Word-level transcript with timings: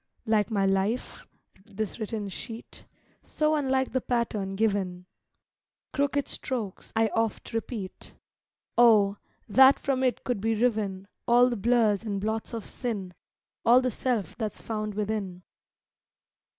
Like 0.25 0.49
my 0.49 0.65
life, 0.65 1.27
this 1.63 1.99
written 1.99 2.27
sheet, 2.27 2.85
So 3.21 3.53
unlike 3.53 3.91
the 3.91 4.01
pattern 4.01 4.55
given; 4.55 5.05
Crooked 5.93 6.27
strokes, 6.27 6.91
I 6.95 7.09
oft 7.09 7.53
repeat; 7.53 8.15
Oh, 8.79 9.17
that 9.47 9.77
from 9.77 10.01
it 10.01 10.23
could 10.23 10.41
be 10.41 10.55
riven 10.55 11.07
All 11.27 11.51
the 11.51 11.55
blurs 11.55 12.03
and 12.03 12.19
blots 12.19 12.51
of 12.51 12.65
sin; 12.65 13.13
All 13.63 13.79
the 13.79 13.91
self 13.91 14.35
that's 14.35 14.59
found 14.63 14.95
within. 14.95 15.43